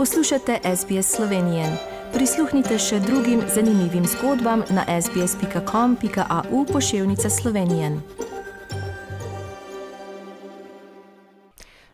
[0.00, 1.64] Poslušate SBS Slovenije.
[2.12, 7.90] Prisluhnite še drugim zanimivim zgodbam na sbsp.com.au pošiljka Slovenije.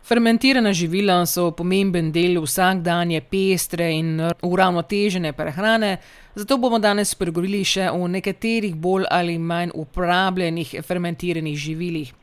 [0.05, 5.97] Fermentirana živila so pomemben del vsakdanje pestre in uravnotežene prehrane,
[6.35, 12.15] zato bomo danes spregovorili še o nekaterih bolj ali manj uporabljenih fermentiranih živilih.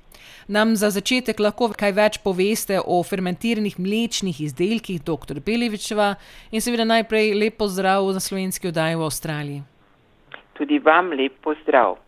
[0.48, 5.40] Nam za začetek lahko kaj več poveste o fermentiranih mlečnih izdelkih, dr.
[5.40, 6.16] Belevičeva,
[6.52, 9.62] in seveda najprej lep pozdrav za slovenski oddaji v Avstraliji.
[10.54, 12.03] Tudi vam lep pozdrav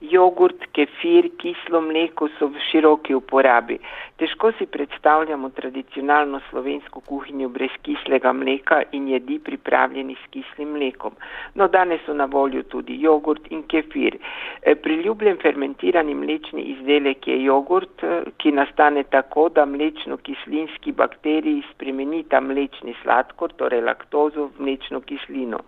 [0.00, 3.78] jogurt, kefir, kislo mleko so v široki uporabi.
[4.20, 11.16] Težko si predstavljamo tradicionalno slovensko kuhinjo brez kislega mleka in jedi pripravljenih s kislim mlekom.
[11.54, 14.18] No, danes so na voljo tudi jogurt in kefir.
[14.62, 22.40] E, priljubljen fermentirani mlečni izdelek je jogurt, e, ki nastane tako, da mlečno-kislinski bakteriji spremenita
[22.40, 25.64] mlečni sladkor, torej laktozo, v mlečno kislino.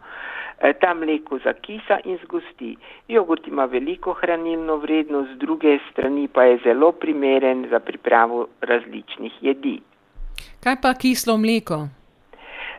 [0.61, 2.77] Eh, ta mleko zakisa in zgosti.
[3.09, 9.33] Jogurt ima veliko hranilno vrednost, z druge strani pa je zelo primeren za pripravo različnih
[9.41, 9.81] jedi.
[10.65, 11.87] Kaj pa kislo mleko?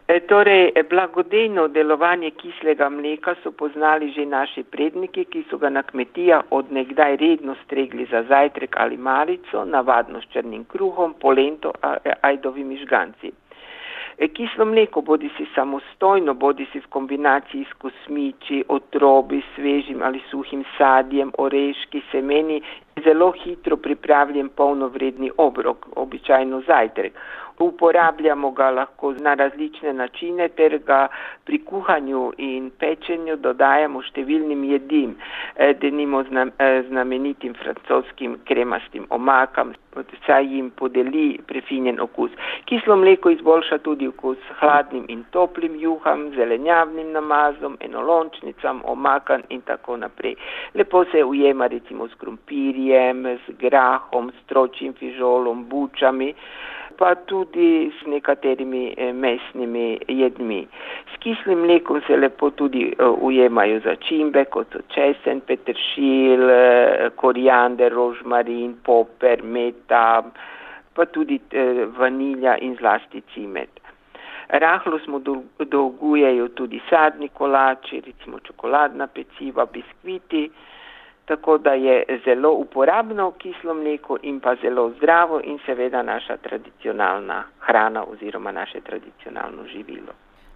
[0.07, 5.83] E, torej, blagodejno delovanje kislega mleka so poznali že naši predniki, ki so ga na
[5.83, 11.71] kmetijah od nekdaj redno stregli za zajtrk ali malico, navadno s črnim kruhom, polento,
[12.21, 13.31] ajdovimi žganci.
[14.27, 20.65] Kislo mleko bodi si samostojno, bodi si v kombinaciji s kosmiči, otrobi, svežim ali suhim
[20.77, 22.59] sadjem, oreški, semeni,
[23.03, 27.15] zelo hitro pripravljen polnovredni obrok, običajno zajtrk.
[27.59, 31.07] Uporabljamo ga lahko na različne načine ter ga
[31.49, 35.15] pri kuhanju in pečenju dodajamo številnim jedim,
[35.55, 39.73] eh, denimo eh, znamenitim francoskim kremastim omakam,
[40.27, 42.29] saj jim podeli prefinjen okus.
[42.69, 49.97] Kislo mleko izboljša tudi okus hladnim in toplim juham, zelenjavnim namazom, enolončnicam, omakam in tako
[49.97, 50.35] naprej.
[50.75, 56.33] Lepo se ujema recimo s krompirjem, z grahom, stročim fižolom, bučami
[56.99, 60.67] pa tudi s nekaterimi eh, mesnimi jedmi.
[61.13, 67.95] S kislim mlekom se lepo tudi eh, ujemajo začimbe, kot so česen, peteršil, eh, koriander,
[67.95, 70.23] rožmarin, poper, meta,
[70.93, 71.39] pa tudi
[71.95, 73.71] vanilja in zlasti cimet.
[74.49, 75.21] Rahlo smo
[75.59, 80.49] dolgujejo tudi sadni kolači, recimo čokoladna peciva, biskviti
[81.29, 87.43] tako da je zelo uporabno kislo mleko in pa zelo zdravo in seveda naša tradicionalna
[87.59, 90.13] hrana oziroma naše tradicionalno živilo.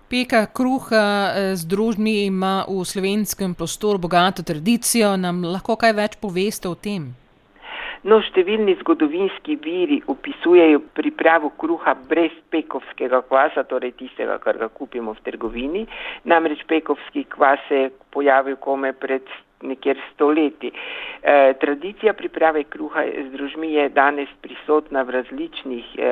[0.09, 6.17] Peka kruha eh, z družbami ima v slovenskem prostoru bogato tradicijo, nam lahko kaj več
[6.21, 7.22] poveste o tem?
[8.03, 15.13] No, številni zgodovinski viri opisujejo pripravo kruha brez pekovskega kvasa, torej tistega, kar ga kupimo
[15.15, 15.85] v trgovini.
[16.27, 19.23] Namreč pekovski kvas se je pojavil kome pred
[19.63, 20.73] nekjer stoletji.
[21.23, 26.11] E, tradicija priprave kruha z družmi je danes prisotna v različnih e,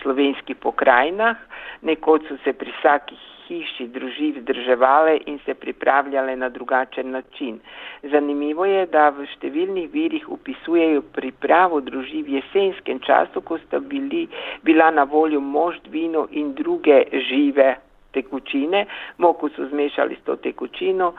[0.00, 1.36] slovenskih pokrajinah.
[1.84, 7.58] Nekoč so se pri vsakih hiši družin vzdrževale in se pripravljale na drugačen način.
[8.02, 14.28] Zanimivo je, da v številnih virih upisujejo pripravo družin v jesenskem času, ko sta bili,
[14.62, 17.74] bila na voljo možd, vino in druge žive
[18.14, 18.86] tekočine,
[19.18, 21.14] moko so zmešali s to tekočino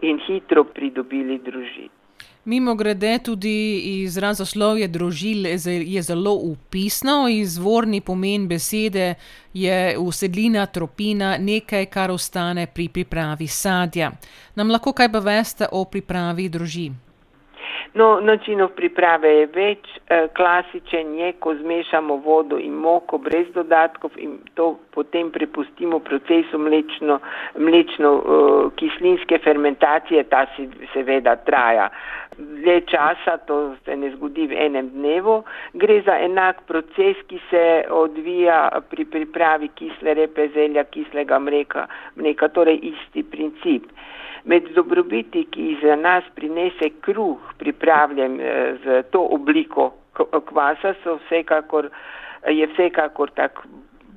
[0.00, 2.05] in hitro pridobili družino.
[2.46, 9.14] Mimo grede tudi izrazoslovje družil je zelo upisno, izvorni pomen besede
[9.54, 14.12] je usedlina, tropina, nekaj, kar ostane pri pripravi sadja.
[14.54, 16.94] Nam lahko kaj pa veste o pripravi družin?
[17.94, 19.88] No, načinov priprave je več.
[20.08, 26.58] Eh, klasičen je, ko zmešamo vodo in moko brez dodatkov in to potem prepustimo procesu
[26.58, 27.20] mlečno,
[27.58, 28.12] mlečno
[28.76, 31.90] kislinske fermentacije, ta si seveda traja
[32.38, 35.42] dlje časa, to se ne zgodi v enem dnevu.
[35.74, 42.48] Gre za enak proces, ki se odvija pri pripravi kisle repe, zelja, kislega mleka, mleka
[42.48, 43.88] torej isti princip.
[44.46, 49.90] Med dobrobiti, ki jih za nas prinese kruh, pripravljen eh, z to obliko
[50.46, 51.90] kvasa, vsekakor,
[52.48, 53.60] je vsekakor tak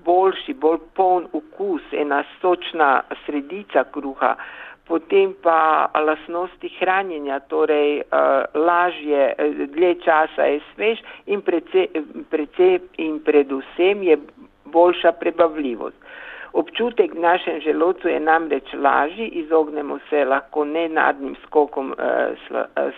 [0.06, 4.36] boljši, bolj poln okus, ena sočna sredica kruha,
[4.90, 13.20] potem pa lasnosti hranjenja, torej uh, lažje, eh, dlje časa je svež in predvsem in
[13.26, 14.18] predvsem je
[14.66, 15.98] boljša prebavljivost.
[16.54, 22.34] Občutek v našem želodcu je namreč lažji, izognemo se lahko nenadnim skokom eh,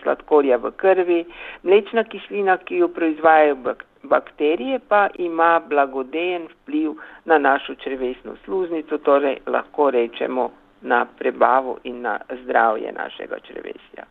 [0.03, 1.25] sladkorja v krvi.
[1.63, 3.57] Mlečna kislina, ki jo proizvajajo
[4.03, 6.91] bakterije pa ima blagodejen vpliv
[7.25, 10.51] na našo črvesno sluznico, torej lahko rečemo
[10.81, 14.05] na prebavo in na zdravje našega črvesja.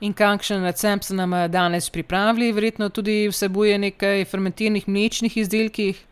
[0.00, 6.06] In kakšen recept se nam danes pripravili, verjetno tudi vsebuje nekaj fermentiranih mlečnih izdelkih?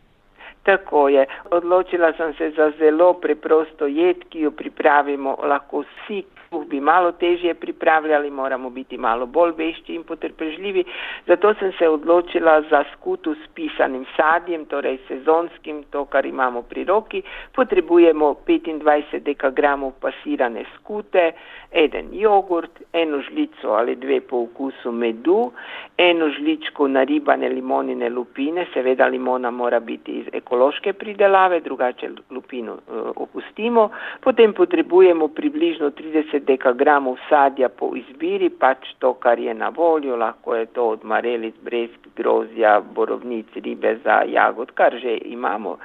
[0.62, 1.26] Tako je.
[1.50, 7.12] Odločila sem se za zelo preprosto jed, ki jo pripravimo lahko vsi, kruh bi malo
[7.12, 10.84] težje pripravljali, moramo biti malo bolj vešči in potrpežljivi.
[11.26, 16.84] Zato sem se odločila za skutu s pisanim sadjem, torej sezonskim, to, kar imamo pri
[16.84, 17.22] roki.
[17.54, 21.32] Potrebujemo 25 dekagramov pasirane skute,
[21.72, 25.52] eden jogurt, eno žlico ali dve po okusu medu,
[25.96, 33.10] eno žličko naribane limonine lupine, seveda limona mora biti iz ekološke pridelave, drugače lupino uh,
[33.16, 33.90] opustimo.
[34.20, 40.54] Potem potrebujemo približno 30 dekagramov sadja po izbiri, pač to, kar je na voljo, lahko
[40.54, 45.78] je to od marelic, brezk, grozja, borovnic, ribe za jagod, kar že imamo,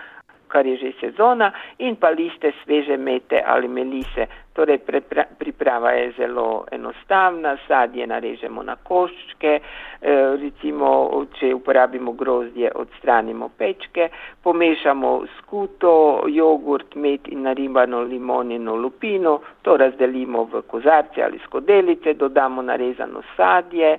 [0.47, 4.27] kar je že sezona, in pa liste sveže mete ali melise.
[4.55, 4.79] Torej,
[5.39, 10.87] priprava je zelo enostavna, sadje narežemo na koščke, e, recimo,
[11.35, 14.07] če uporabimo grozdje, odstranimo pečke,
[14.43, 22.61] pomešamo skuto, jogurt, med in naribano limonino lupino, to razdelimo v kozarce ali skodelice, dodamo
[22.61, 23.97] narezano sadje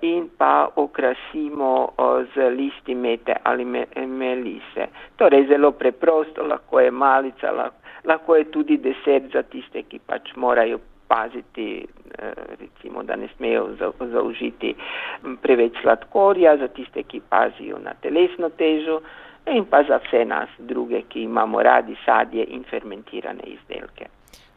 [0.00, 1.92] in pa okrasimo
[2.34, 3.64] z listi mete ali
[4.06, 4.88] melise.
[5.16, 7.70] Torej, zelo preprosto, lahko je malica,
[8.04, 11.86] lahko je tudi desert za tiste, ki pač morajo paziti,
[12.18, 13.68] e, recimo, da ne smejo
[14.00, 14.74] zaužiti
[15.42, 19.00] preveč sladkorja, za tiste, ki pazijo na telesno težo
[19.46, 24.08] in pa za vse nas druge, ki imamo radi sadje in fermentirane izdelke.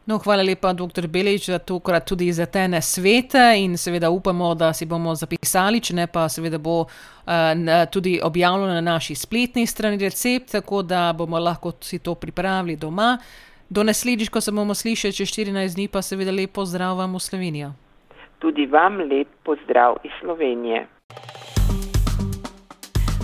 [0.08, 1.04] No, hvala lepa, dr.
[1.06, 5.94] Belič, za tokrat tudi za te nasvete in seveda upamo, da si bomo zapisali, če
[5.94, 6.88] ne pa seveda bo uh,
[7.92, 13.18] tudi objavljeno na naši spletni strani recept, tako da bomo lahko si to pripravili doma.
[13.68, 17.20] Do naslednjič, ko se bomo slišali čez 14 dni, pa seveda lepo zdrav vam v
[17.20, 17.72] Slovenijo.
[18.38, 20.86] Tudi vam lep pozdrav iz Slovenije.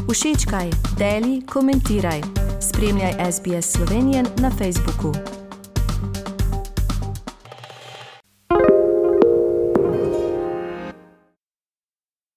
[0.05, 2.21] Všečkaj, deli, komentiraj.
[2.61, 5.34] Spremljaj SBS Slovenijo na Facebooku.